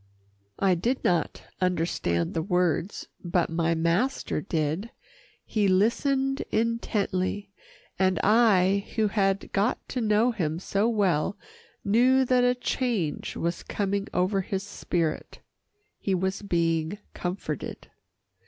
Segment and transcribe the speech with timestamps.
[0.57, 4.89] I did not understand the words, but my master did.
[5.45, 7.51] He listened intently,
[7.99, 11.37] and I, who had got to know him so well,
[11.85, 15.39] knew that a change was coming over his spirit.
[15.99, 17.91] He was being comforted.